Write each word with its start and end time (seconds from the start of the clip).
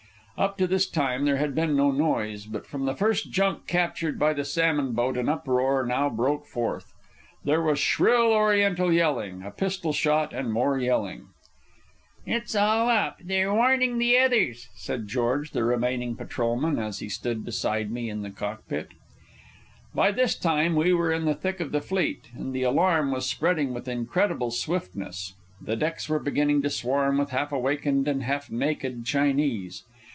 Up 0.37 0.57
to 0.57 0.65
this 0.65 0.87
time 0.89 1.25
there 1.25 1.37
had 1.37 1.53
been 1.53 1.75
no 1.75 1.91
noise, 1.91 2.47
but 2.47 2.65
from 2.65 2.85
the 2.85 2.95
first 2.95 3.29
junk 3.29 3.67
captured 3.67 4.17
by 4.17 4.33
the 4.33 4.43
salmon 4.43 4.93
boat 4.93 5.15
an 5.15 5.29
uproar 5.29 5.85
now 5.85 6.09
broke 6.09 6.47
forth. 6.47 6.93
There 7.45 7.61
was 7.61 7.77
shrill 7.77 8.33
Oriental 8.33 8.91
yelling, 8.91 9.43
a 9.43 9.51
pistol 9.51 9.93
shot, 9.93 10.33
and 10.33 10.51
more 10.51 10.79
yelling. 10.79 11.27
"It's 12.25 12.55
all 12.55 12.89
up. 12.89 13.19
They're 13.23 13.53
warning 13.53 13.99
the 13.99 14.17
others," 14.17 14.67
said 14.73 15.07
George, 15.07 15.51
the 15.51 15.63
remaining 15.63 16.15
patrolman, 16.15 16.79
as 16.79 16.97
he 16.99 17.07
stood 17.09 17.45
beside 17.45 17.91
me 17.91 18.09
in 18.09 18.23
the 18.23 18.31
cockpit. 18.31 18.87
By 19.93 20.09
this 20.11 20.33
time 20.35 20.73
we 20.73 20.91
were 20.91 21.11
in 21.13 21.25
the 21.25 21.35
thick 21.35 21.59
of 21.59 21.71
the 21.71 21.81
fleet, 21.81 22.29
and 22.35 22.51
the 22.51 22.63
alarm 22.63 23.11
was 23.11 23.27
spreading 23.29 23.75
with 23.75 23.87
incredible 23.87 24.49
swiftness. 24.49 25.35
The 25.61 25.75
decks 25.75 26.09
were 26.09 26.17
beginning 26.17 26.63
to 26.63 26.71
swarm 26.71 27.19
with 27.19 27.29
half 27.29 27.51
awakened 27.51 28.07
and 28.07 28.23
half 28.23 28.49
naked 28.49 29.05
Chinese. 29.05 29.83